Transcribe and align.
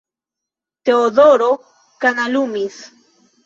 Teodoro 0.85 1.51
kanalumis. 2.01 2.77